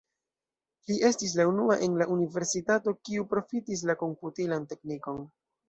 [0.91, 5.25] Li estis la unua en la universitato, kiu profitis la komputilan teknikon.